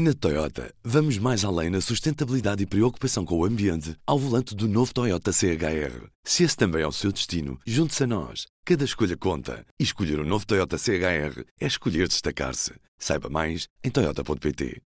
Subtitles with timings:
[0.00, 4.68] Na Toyota, vamos mais além na sustentabilidade e preocupação com o ambiente ao volante do
[4.68, 6.06] novo Toyota CHR.
[6.22, 8.46] Se esse também é o seu destino, junte-se a nós.
[8.64, 9.66] Cada escolha conta.
[9.76, 12.74] E escolher o um novo Toyota CHR é escolher destacar-se.
[12.96, 14.80] Saiba mais em Toyota.pt.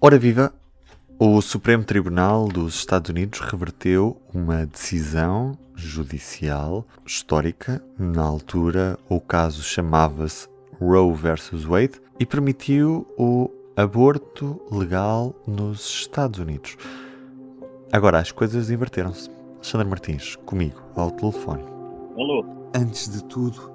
[0.00, 0.54] Ora viva!
[1.18, 7.82] O Supremo Tribunal dos Estados Unidos reverteu uma decisão judicial histórica.
[7.98, 10.46] Na altura, o caso chamava-se
[10.80, 16.76] Roe versus Wade e permitiu o aborto legal nos Estados Unidos.
[17.92, 19.30] Agora as coisas inverteram-se.
[19.54, 21.62] Alexandre Martins, comigo, ao telefone.
[22.16, 22.44] Alô.
[22.74, 23.72] Antes de tudo,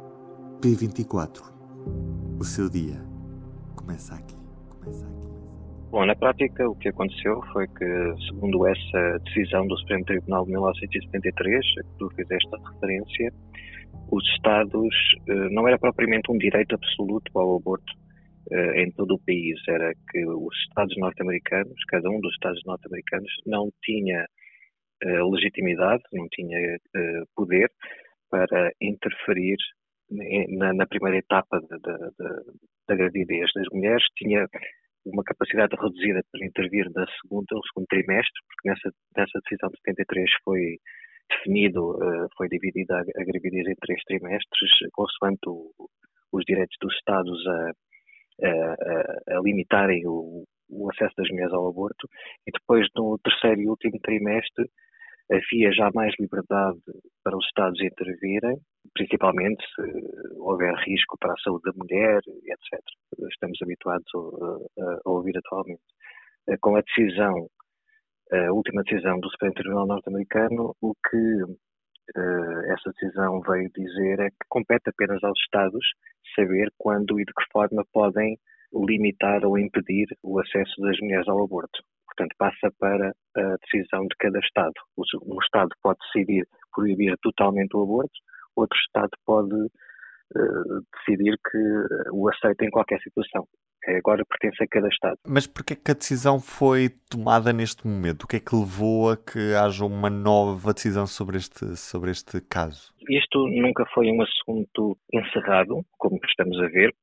[0.60, 1.42] P24.
[2.38, 3.02] O seu dia
[3.78, 4.36] começa aqui.
[4.70, 5.28] Começa aqui.
[5.90, 10.52] Bom, na prática, o que aconteceu foi que, segundo essa decisão do Supremo Tribunal de
[10.52, 13.34] 1973, a que tu fizeste a referência,
[14.12, 14.94] os Estados
[15.30, 18.03] eh, não era propriamente um direito absoluto ao aborto
[18.52, 23.70] em todo o país era que os Estados norte-americanos, cada um dos Estados norte-americanos, não
[23.84, 24.28] tinha
[25.04, 27.72] uh, legitimidade, não tinha uh, poder
[28.30, 29.58] para interferir
[30.50, 31.60] na, na primeira etapa
[32.88, 34.48] da gravidez das mulheres, tinha
[35.06, 39.78] uma capacidade reduzida para intervir na segunda, no segundo trimestre, porque nessa, nessa decisão de
[39.78, 40.78] 73 foi
[41.30, 41.98] definido,
[42.36, 45.72] foi dividida a gravidez em três trimestres, consoante o,
[46.32, 47.72] os direitos dos Estados a,
[48.42, 52.08] a, a limitarem o, o, acesso das mulheres ao aborto
[52.48, 54.70] e depois no terceiro e último trimestre
[55.32, 56.80] havia já mais liberdade
[57.24, 58.58] para os Estados intervirem,
[58.94, 59.82] principalmente se
[60.38, 62.82] houver risco para a saúde da mulher, etc.
[63.32, 65.82] Estamos habituados a, a, ouvir atualmente.
[66.50, 67.48] Eh, com a decisão,
[68.32, 71.44] a última decisão do Supremo Tribunal norte-americano, o que
[72.16, 75.86] essa decisão veio dizer é que compete apenas aos Estados
[76.36, 78.38] saber quando e de que forma podem
[78.74, 81.84] limitar ou impedir o acesso das mulheres ao aborto.
[82.06, 84.74] Portanto, passa para a decisão de cada Estado.
[84.98, 88.14] Um Estado pode decidir proibir totalmente o aborto,
[88.56, 91.58] outro Estado pode uh, decidir que
[92.12, 93.48] o aceita em qualquer situação.
[93.88, 95.18] É, agora pertence a cada Estado.
[95.28, 98.24] Mas porquê que a decisão foi tomada neste momento?
[98.24, 102.40] O que é que levou a que haja uma nova decisão sobre este, sobre este
[102.42, 102.94] caso?
[103.10, 106.94] Isto nunca foi um assunto encerrado, como estamos a ver,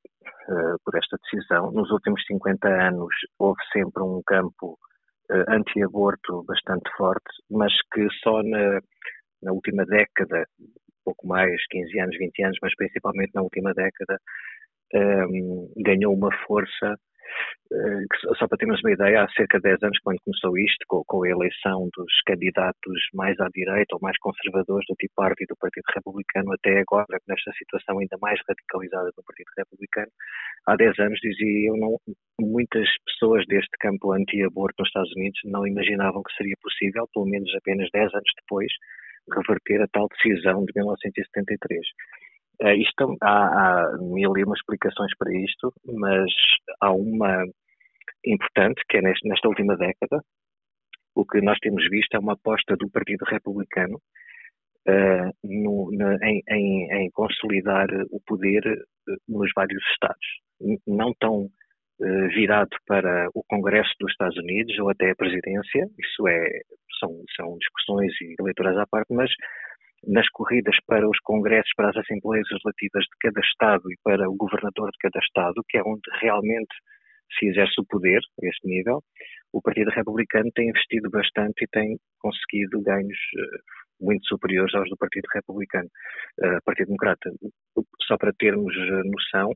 [0.49, 1.71] uh, por esta decisão.
[1.71, 4.79] Nos últimos 50 anos houve sempre um campo
[5.31, 8.81] uh, anti-aborto bastante forte, mas que só na,
[9.43, 10.47] na última década,
[11.05, 14.19] pouco mais, 15 anos, 20 anos, mas principalmente na última década,
[14.95, 16.97] um, ganhou uma força
[17.71, 21.03] que, só para termos uma ideia, há cerca de 10 anos, quando começou isto, com,
[21.07, 25.57] com, a eleição dos candidatos mais à direita ou mais conservadores do Tea Party do
[25.57, 30.11] Partido Republicano, até agora, nesta situação ainda mais radicalizada do Partido Republicano,
[30.67, 31.97] há 10 anos, dizia eu, não,
[32.41, 37.55] muitas pessoas deste campo anti-aborto nos Estados Unidos não imaginavam que seria possível, pelo menos
[37.55, 38.73] apenas 10 anos depois,
[39.33, 41.87] reverter a tal decisão de 1973.
[42.63, 46.31] Uh, isto, há, há mil e uma explicações para isto, mas
[46.81, 47.45] há uma
[48.25, 50.23] importante, que é neste, nesta última década,
[51.15, 54.01] o que nós temos visto é uma aposta do Partido Republicano
[54.89, 60.27] uh, no, na, em, em, em, consolidar o poder uh, nos vários Estados.
[60.87, 66.29] Não tão uh, virado para o Congresso dos Estados Unidos ou até a presidência, isso
[66.29, 66.61] é,
[66.99, 69.31] são, são discussões e leituras à parte, mas
[70.07, 74.37] nas corridas para os congressos, para as assembleias legislativas de cada Estado e para o
[74.37, 76.75] governador de cada Estado, que é onde realmente
[77.39, 79.03] se exerce o poder, a este nível,
[79.53, 84.97] o Partido Republicano tem investido bastante e tem conseguido ganhos uh, muito superiores aos do
[84.97, 85.89] Partido Republicano,
[86.41, 87.31] uh, Partido Democrata.
[88.07, 89.53] Só para termos uh, noção,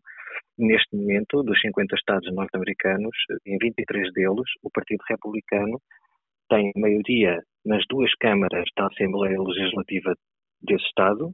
[0.59, 3.17] neste momento, dos 50 Estados norte-americanos,
[3.47, 5.81] em 23 deles, o Partido Republicano
[6.49, 10.15] tem maioria nas duas câmaras da Assembleia Legislativa
[10.65, 11.33] desse Estado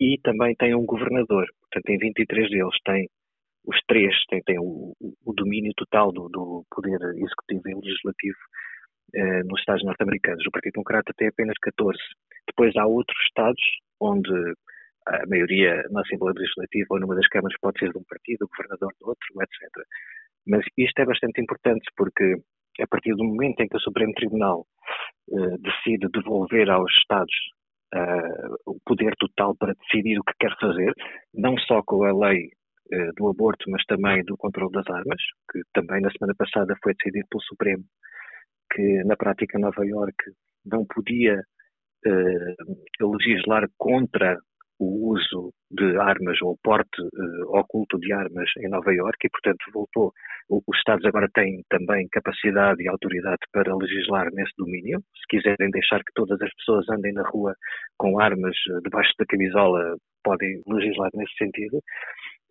[0.00, 1.46] e também tem um governador.
[1.60, 3.08] Portanto, em 23 deles tem
[3.64, 8.38] os três têm, têm o, o, domínio total do, do, poder executivo e legislativo
[9.14, 10.44] eh, nos Estados norte-americanos.
[10.46, 11.96] O Partido Democrata tem apenas 14.
[12.48, 13.62] Depois há outros Estados
[14.00, 14.32] onde
[15.06, 18.48] a maioria na Assembleia Legislativa ou numa das câmaras pode ser de um partido, o
[18.48, 19.86] governador de outro, etc.
[20.46, 22.36] Mas isto é bastante importante porque
[22.80, 24.66] a partir do momento em que o Supremo Tribunal
[25.30, 27.34] eh, decide devolver aos Estados
[27.94, 30.92] uh, o poder total para decidir o que quer fazer,
[31.34, 35.60] não só com a lei uh, do aborto, mas também do controle das armas, que
[35.72, 37.84] também na semana passada foi decidido pelo Supremo,
[38.72, 40.32] que na prática Nova Iorque
[40.64, 41.42] não podia
[42.06, 44.38] uh, legislar contra
[44.82, 49.30] o uso de armas ou o porte uh, oculto de armas em Nova Iorque e,
[49.30, 50.12] portanto, voltou.
[50.50, 54.98] os Estados agora têm também capacidade e autoridade para legislar nesse domínio.
[55.14, 57.54] Se quiserem deixar que todas as pessoas andem na rua
[57.96, 61.78] com armas uh, debaixo da camisola, podem legislar nesse sentido.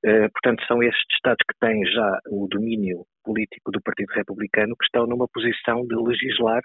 [0.05, 4.85] Uh, portanto, são estes Estados que têm já o domínio político do Partido Republicano que
[4.85, 6.61] estão numa posição de legislar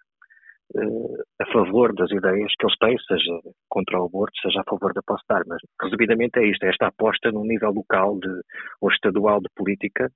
[1.41, 5.03] a favor das ideias que eles têm, seja contra o aborto, seja a favor da
[5.03, 5.63] posse de armas.
[5.81, 8.41] Resumidamente é isto, é esta aposta num nível local de,
[8.81, 10.11] ou estadual de política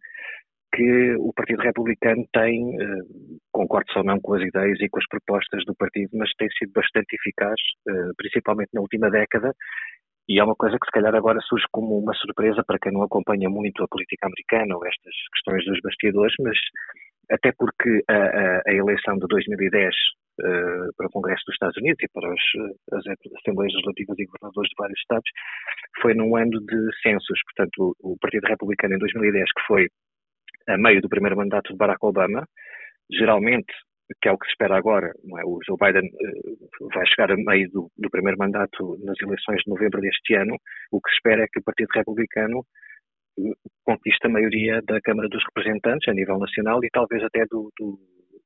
[0.73, 5.07] que o Partido Republicano tem, uh, concordo ou não com as ideias e com as
[5.09, 9.53] propostas do partido, mas tem sido bastante eficaz, uh, principalmente na última década,
[10.29, 13.03] e é uma coisa que se calhar agora surge como uma surpresa para quem não
[13.03, 16.57] acompanha muito a política americana ou estas questões dos bastidores, mas
[17.31, 19.95] até porque a, a, eleição de 2010
[20.41, 23.07] uh, para o Congresso dos Estados Unidos e para os, eh, as
[23.39, 25.31] Assembleias Legislativas e Governadores de vários Estados,
[26.03, 27.41] foi num ano de censos.
[27.45, 29.89] Portanto, o, o Partido Republicano em 2010, que foi
[30.69, 32.47] a meio do primeiro mandato de Barack Obama,
[33.11, 33.73] geralmente
[34.21, 35.09] que é o que se espera agora.
[35.09, 35.45] É?
[35.45, 39.71] O Joe Biden uh, vai chegar a meio do, do, primeiro mandato nas eleições de
[39.71, 40.57] novembro deste ano.
[40.91, 42.65] O que se espera é que o Partido Republicano
[43.85, 47.99] conquiste a maioria da Câmara dos Representantes a nível nacional e talvez até do, do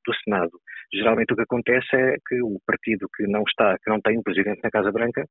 [0.06, 0.60] do Senado.
[0.92, 4.22] Geralmente o que acontece é que o partido que não está, que não tem um
[4.22, 5.24] presidente na Casa Branca,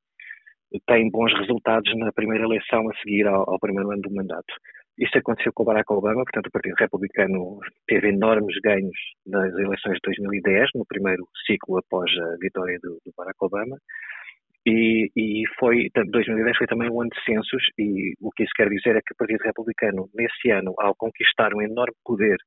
[0.86, 4.52] tem bons resultados na primeira eleição a seguir ao, ao primeiro ano do mandato.
[4.98, 8.96] Isso aconteceu com Barack Obama, portanto, o Partido Republicano teve enormes ganhos
[9.26, 13.76] nas eleições de 2010, no primeiro ciclo após a vitória do, do Barack Obama.
[14.66, 18.68] E, e, foi, 2010 foi também um ano de censos, e o que isso quer
[18.68, 22.38] dizer é que o Partido Republicano, nesse ano, ao conquistar um enorme poder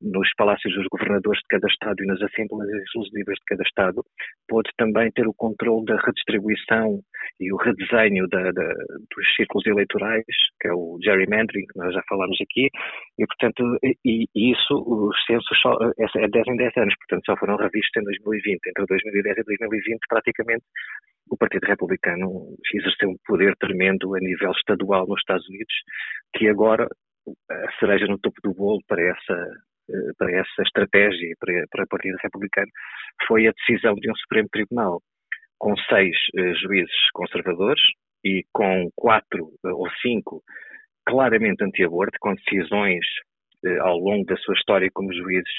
[0.00, 4.04] nos palácios dos governadores de cada Estado e nas assembleias legislativas de cada Estado,
[4.48, 7.00] pôde também ter o controle da redistribuição
[7.40, 10.24] e o redesenho da, da, dos círculos eleitorais,
[10.60, 12.68] que é o gerrymandering, que nós já falámos aqui,
[13.18, 17.24] e, portanto, e, e isso, os censos só, é, é 10 em 10 anos, portanto,
[17.26, 18.60] só foram revistos em 2020.
[18.68, 20.64] Entre 2010 e 2020, praticamente,
[21.30, 25.74] o Partido Republicano exerceu um poder tremendo a nível estadual nos Estados Unidos,
[26.36, 26.86] que agora
[27.50, 29.50] a cereja no topo do bolo para essa
[30.18, 32.70] para essa estratégia para, para Partido Republicano
[33.26, 35.00] foi a decisão de um Supremo Tribunal
[35.58, 37.82] com seis uh, juízes conservadores
[38.24, 40.42] e com quatro uh, ou cinco
[41.06, 43.04] claramente anti-aborto, com decisões
[43.64, 45.52] uh, ao longo da sua história como juízes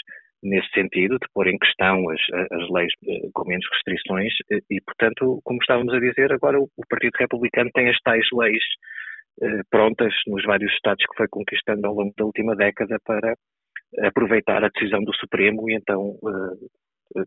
[0.43, 2.21] nesse sentido, de pôr em questão as,
[2.51, 2.93] as leis
[3.33, 4.31] com menos restrições
[4.69, 8.63] e, portanto, como estávamos a dizer, agora o, o Partido Republicano tem as tais leis
[9.71, 13.33] prontas nos vários estados que foi conquistando ao longo da última década para
[14.03, 17.23] aproveitar a decisão do Supremo e então eh, eh,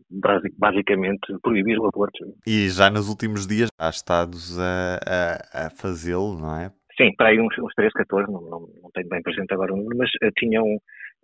[0.51, 2.35] basicamente proibir o aborto.
[2.45, 6.71] E já nos últimos dias há estados a, a, a fazê-lo, não é?
[6.97, 9.77] Sim, para aí uns, uns 13, 14, não, não, não tenho bem presente agora o
[9.77, 10.77] número, mas uh, tinham um,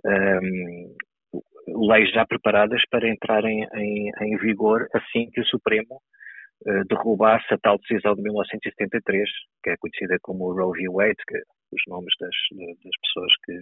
[0.05, 0.95] ehm,
[1.67, 6.01] leis já preparadas para entrarem em, em vigor assim que o Supremo
[6.65, 9.29] uh, derrubasse a tal decisão de 1973,
[9.63, 10.89] que é conhecida como Roe v.
[10.89, 11.37] Wade, que
[11.71, 12.35] os nomes das,
[12.83, 13.61] das pessoas que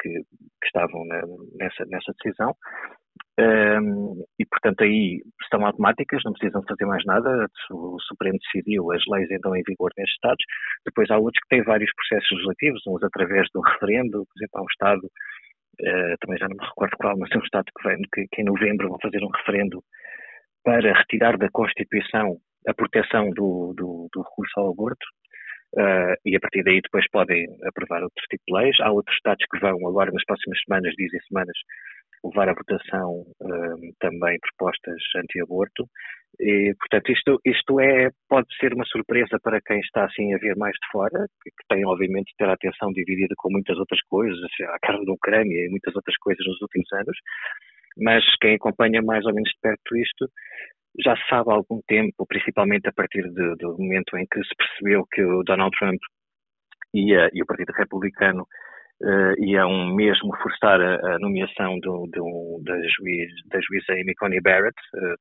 [0.00, 1.22] que, que estavam na,
[1.58, 2.54] nessa, nessa decisão.
[3.38, 7.48] Um, e, portanto, aí estão automáticas, não precisam fazer mais nada.
[7.70, 10.44] O Supremo decidiu, as leis entram em vigor nestes Estados.
[10.84, 14.24] Depois há outros que têm vários processos legislativos, uns através um referendo.
[14.26, 17.42] Por exemplo, há um Estado, uh, também já não me recordo qual, mas é um
[17.44, 19.82] Estado que, vem, que, que em novembro vão fazer um referendo
[20.62, 22.36] para retirar da Constituição
[22.68, 25.04] a proteção do, do, do recurso ao aborto.
[25.74, 28.76] Uh, e a partir daí depois podem aprovar outro tipo de leis.
[28.80, 31.56] Há outros Estados que vão agora, nas próximas semanas, dias e semanas,
[32.24, 35.88] levar à votação uh, também propostas anti-aborto.
[36.40, 40.56] E, portanto, isto, isto é, pode ser uma surpresa para quem está assim a ver
[40.56, 44.00] mais de fora, que, que tem obviamente de ter a atenção dividida com muitas outras
[44.08, 47.16] coisas, assim, a guerra da Ucrânia e muitas outras coisas nos últimos anos,
[47.98, 50.30] mas quem acompanha mais ou menos de perto isto
[51.00, 54.54] já se sabe há algum tempo, principalmente a partir de, do momento em que se
[54.56, 56.00] percebeu que o Donald Trump
[56.94, 62.76] ia, e o Partido Republicano uh, iam mesmo forçar a, a nomeação do, do, da,
[62.88, 65.16] juiz, da juíza Amy Coney Barrett, uh,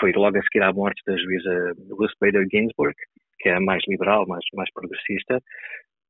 [0.00, 2.94] foi logo a seguir à morte da juíza Ruth Bader Ginsburg,
[3.40, 5.40] que é a mais liberal, mais, mais progressista,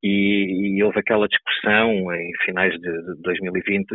[0.02, 3.87] e, e, houve aquela discussão em finais de, de 2020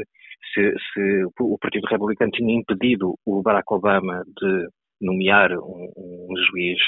[0.53, 4.69] se, se, o Partido Republicano tinha impedido o Barack Obama de
[5.01, 6.79] nomear um, um, juiz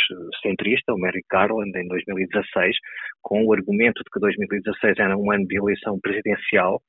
[0.42, 2.76] centrista, o Merrick Garland, em 2016,
[3.22, 6.82] com o argumento de que 2016 era um ano de eleição presidencial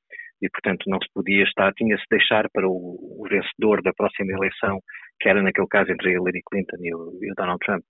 [0.42, 4.80] e, portanto, não se podia estar, tinha-se deixar para o, o, vencedor da próxima eleição,
[5.20, 7.82] que era naquele caso entre Hillary Clinton e o, e o Donald Trump,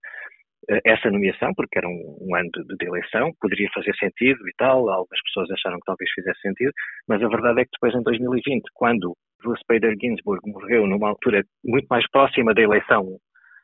[0.85, 4.89] essa nomeação, porque era um, um ano de, de, eleição, poderia fazer sentido e tal,
[4.89, 6.73] algumas pessoas acharam que talvez fizesse sentido,
[7.09, 11.43] mas a verdade é que depois em 2020, quando Ruth Bader Ginsburg morreu numa altura
[11.65, 13.19] muito mais próxima da eleição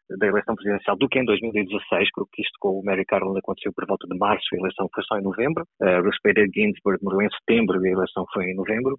[0.09, 3.87] da eleição presidencial do que em 2016, porque isto com o Mary Carlin aconteceu por
[3.87, 5.64] volta de março, a eleição foi só em novembro.
[5.80, 8.97] Uh, Ruth Bader Ginsburg morreu em setembro e a eleição foi em novembro.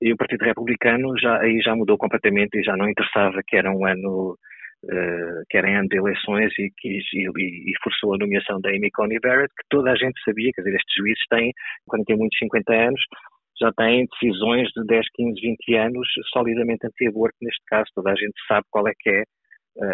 [0.00, 3.70] E o Partido Republicano já, aí já mudou completamente e já não interessava que era
[3.70, 4.36] um ano
[4.84, 8.70] Uh, que era em ano de eleições e, que, e, e, forçou a nomeação da
[8.70, 11.52] Amy Coney Barrett, que toda a gente sabia, quer dizer, estes juízes têm,
[11.88, 13.00] quando têm muitos 50 anos,
[13.60, 18.34] já têm decisões de 10, 15, 20 anos solidamente anti-aborto neste caso, toda a gente
[18.46, 19.24] sabe qual é que é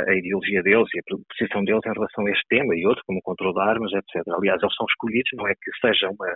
[0.08, 3.18] a ideologia deles e a posição deles em relação a este tema e outros, como
[3.18, 4.22] o controle de armas, etc.
[4.28, 6.34] Aliás, eles são escolhidos, não é que seja uma,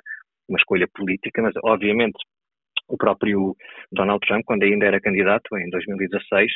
[0.49, 2.19] uma escolha política, mas obviamente
[2.89, 3.55] o próprio
[3.93, 6.51] Donald Trump, quando ainda era candidato, em 2016,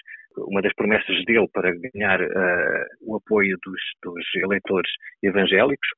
[0.48, 4.90] uma das promessas dele para ganhar uh, o apoio dos, dos eleitores
[5.22, 5.88] evangélicos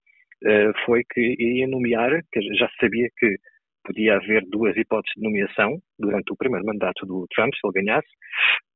[0.45, 3.37] uh, foi que ia nomear, que já sabia que
[3.85, 8.09] podia haver duas hipóteses de nomeação durante o primeiro mandato do Trump, se ele ganhasse,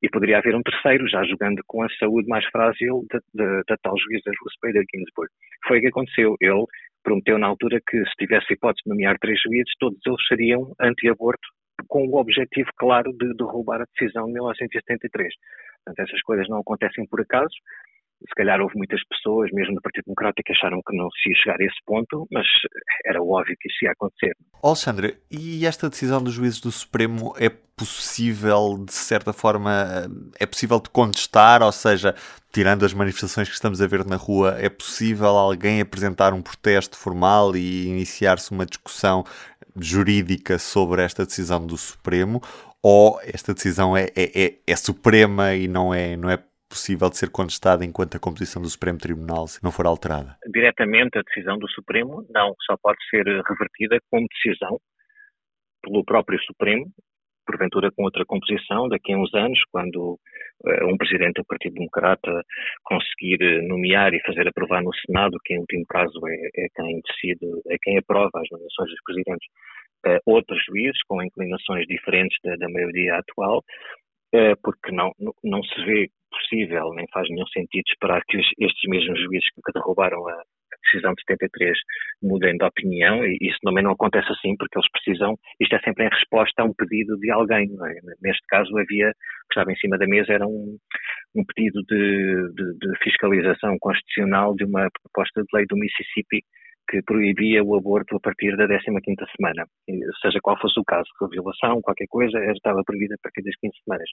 [0.03, 4.31] e poderia haver um terceiro, já jogando com a saúde mais frágil da, tal juíza
[4.41, 5.31] Ruth Bader Ginsburg.
[5.67, 6.37] Foi o que aconteceu.
[6.41, 6.65] Ele
[7.03, 11.49] prometeu na altura que se tivesse hipótese de nomear três juízes, todos eles seriam anti-aborto,
[11.88, 15.33] com o objetivo claro de derrubar a decisão de 1973.
[15.85, 17.55] Portanto, essas coisas não acontecem por acaso
[18.27, 21.37] se calhar houve muitas pessoas, mesmo do Partido Democrático, que acharam que não se ia
[21.37, 22.47] chegar a esse ponto, mas
[23.07, 24.37] era óbvio que isso ia acontecer.
[24.63, 30.81] Alexandre, e esta decisão dos juízes do Supremo é possível, de certa forma, é possível
[30.81, 31.63] de contestar?
[31.63, 32.15] Ou seja,
[32.53, 36.97] tirando as manifestações que estamos a ver na rua, é possível alguém apresentar um protesto
[36.97, 39.25] formal e iniciar-se uma discussão
[39.77, 42.43] jurídica sobre esta decisão do Supremo?
[42.83, 47.17] Ou esta decisão é, é, é, é suprema e não é, não é possível de
[47.17, 50.37] ser contestada enquanto a composição do Supremo Tribunal não for alterada?
[50.47, 54.79] Diretamente a decisão do Supremo não, só pode ser revertida como decisão
[55.83, 56.87] pelo próprio Supremo,
[57.47, 60.19] porventura com outra composição, daqui a uns anos, quando
[60.65, 62.45] uh, um presidente do Partido Democrata
[62.85, 67.47] conseguir nomear e fazer aprovar no Senado, que em último caso é, é quem decide,
[67.69, 69.49] é quem aprova as nomeações dos presidentes,
[70.07, 73.65] uh, outros juízes com inclinações diferentes da, da maioria atual,
[74.63, 75.11] porque não,
[75.43, 80.27] não se vê possível, nem faz nenhum sentido esperar que estes mesmos juízes que derrubaram
[80.29, 80.43] a
[80.85, 81.77] decisão de 73
[82.23, 86.05] mudem de opinião e isso também não acontece assim porque eles precisam, isto é sempre
[86.05, 88.01] em resposta a um pedido de alguém, é?
[88.23, 90.77] neste caso havia, o que estava em cima da mesa era um,
[91.37, 96.43] um pedido de, de, de fiscalização constitucional de uma proposta de lei do Mississippi
[96.88, 99.66] que proibia o aborto a partir da 15ª semana.
[100.23, 104.09] Seja qual fosse o caso, violação, qualquer coisa, estava proibida a partir das 15 semanas.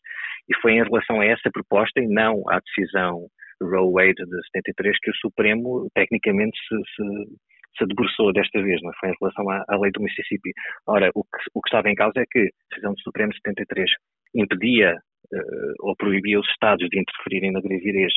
[0.50, 3.27] E foi em relação a essa proposta e não à decisão
[3.62, 7.38] Roe Wade de 73 que o Supremo tecnicamente se, se,
[7.77, 8.94] se debruçou desta vez, não é?
[9.00, 10.51] foi em relação à, à, lei do Mississippi.
[10.88, 13.38] Ora, o que, o que estava em causa é que a decisão do Supremo de
[13.38, 13.89] 73
[14.36, 14.96] impedia
[15.34, 18.13] uh, ou proibia os Estados de interferirem na gravidez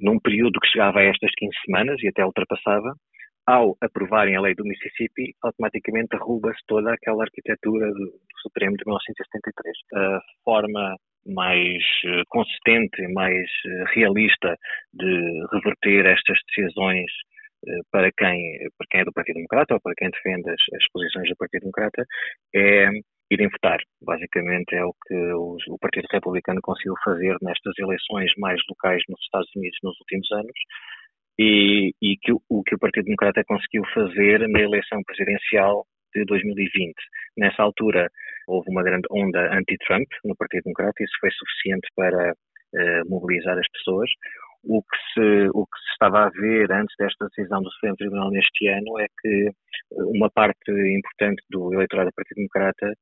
[0.00, 2.92] num período que chegava a estas 15 semanas e até ultrapassava,
[3.46, 9.76] ao aprovarem a lei do Mississippi, automaticamente derruba-se toda aquela arquitetura do, Supremo de 1973.
[9.94, 10.96] A forma
[11.26, 14.56] mais uh, consistente, mais uh, realista
[14.92, 17.06] de reverter estas decisões
[17.64, 20.84] uh, para quem, para quem é do Partido Democrata ou para quem defende as, as
[20.92, 22.04] posições do Partido Democrata
[22.54, 22.88] é
[23.30, 23.78] irem votar.
[24.02, 25.14] Basicamente é o que
[25.68, 30.58] o Partido Republicano conseguiu fazer nestas eleições mais locais nos Estados Unidos nos últimos anos
[31.38, 36.94] e, e que o que o Partido Democrata conseguiu fazer na eleição presidencial de 2020.
[37.36, 38.08] Nessa altura
[38.46, 43.58] houve uma grande onda anti-Trump no Partido Democrata e isso foi suficiente para uh, mobilizar
[43.58, 44.10] as pessoas.
[44.64, 48.30] O que, se, o que se estava a ver antes desta decisão do Supremo Tribunal
[48.30, 49.50] neste ano é que
[49.90, 52.92] uma parte importante do eleitorado do Partido Democrata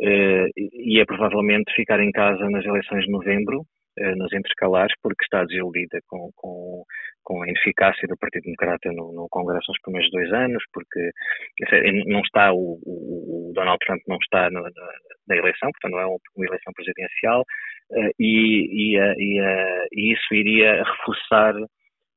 [0.00, 5.44] uh, ia provavelmente ficar em casa nas eleições de novembro eh, nos intercalares, porque está
[5.44, 6.82] desiludida com, com,
[7.22, 11.10] com a ineficácia do Partido Democrata no, no, Congresso nos primeiros dois anos, porque
[12.06, 16.06] não está o, o, o Donald Trump não está na, na, eleição, portanto não é
[16.06, 21.54] uma eleição presidencial, uh, e, e, e, e, isso iria reforçar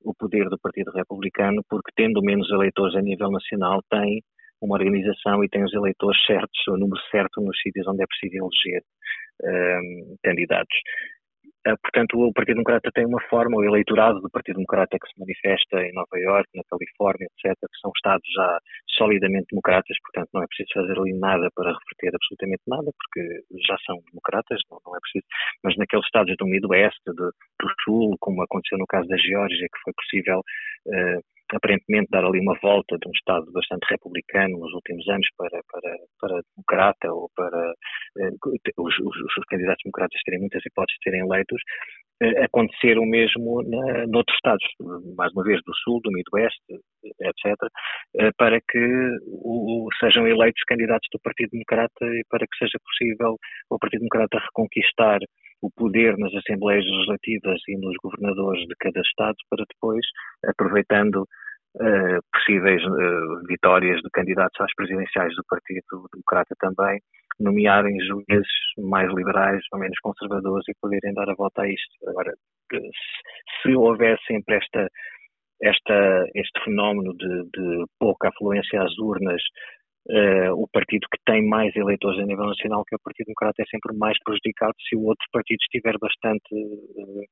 [0.04, 4.24] o poder do Partido Republicano, porque tendo menos eleitores a nível nacional, tem
[4.60, 8.36] uma organização e tem os eleitores certos, o número certo nos sítios onde é preciso
[8.44, 8.82] eleger
[10.24, 10.76] candidatos.
[11.68, 15.20] Eh, portanto, o Partido Democrata tem uma forma, o eleitorado do Partido Democrata que se
[15.20, 18.60] manifesta em Nova Iorque, na Califórnia, etc., que são estados já
[18.98, 23.76] solidamente democratas, portanto não é preciso fazer ali nada para reverter absolutamente nada, porque já
[23.86, 25.26] são democratas, não, não é preciso.
[25.62, 29.82] Mas naqueles estados do Midwest, de, do Sul, como aconteceu no caso da Geórgia, que
[29.84, 30.42] foi possível
[31.54, 35.96] aparentemente dar ali uma volta de um Estado bastante republicano nos últimos anos para, para,
[36.20, 37.74] para democrata ou para
[38.20, 38.30] eh,
[38.78, 41.62] os, os, os, candidatos democratas terem muitas hipóteses de serem eleitos,
[42.22, 44.66] eh, acontecer o mesmo na, noutros Estados,
[45.16, 46.60] mais uma vez do Sul, do Midwest,
[47.22, 47.56] etc.,
[48.20, 53.38] eh, para que o, sejam eleitos candidatos do Partido Democrata e para que seja possível
[53.70, 55.20] o Partido Democrata reconquistar
[55.62, 60.06] o poder nas Assembleias Legislativas e nos governadores de cada Estado para depois,
[60.46, 61.24] aproveitando
[61.76, 67.00] uh, possíveis uh, vitórias de candidatos às presidenciais do Partido Democrata também,
[67.40, 68.48] nomearem juízes
[68.78, 72.10] mais liberais ou menos conservadores e poderem dar a volta a isto.
[72.10, 72.34] Agora,
[73.62, 74.88] se houver sempre esta,
[75.62, 79.42] esta, este fenómeno de, de pouca afluência às urnas
[80.10, 83.62] Uh, o partido que tem mais eleitores a nível nacional, que é o Partido Democrata,
[83.62, 87.24] é sempre mais prejudicado se o outro partido estiver bastante uh,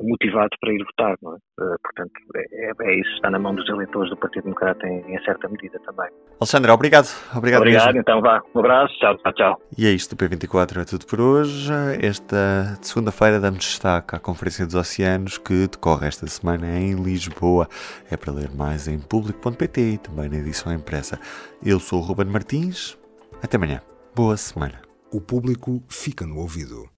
[0.00, 1.36] motivado para ir votar, não é?
[1.36, 5.24] Uh, portanto, é, é, isso, está na mão dos eleitores do Partido Democrata em, em
[5.24, 6.08] certa medida também.
[6.40, 7.08] Alexandre, obrigado.
[7.34, 8.00] Obrigado, obrigado mesmo.
[8.00, 8.42] então vá.
[8.54, 9.62] Um abraço, tchau, tchau, tchau.
[9.76, 11.72] E é isto, o P24 é tudo por hoje.
[12.00, 17.68] Esta segunda-feira damos destaque à Conferência dos Oceanos que decorre esta semana em Lisboa.
[18.10, 21.18] É para ler mais em público.pt e também na edição impressa.
[21.64, 22.96] Eu sou o Ruben Martins.
[23.42, 23.80] Até amanhã.
[24.14, 24.80] Boa semana.
[25.12, 26.97] O público fica no ouvido.